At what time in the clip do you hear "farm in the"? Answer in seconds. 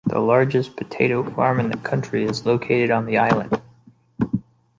1.23-1.77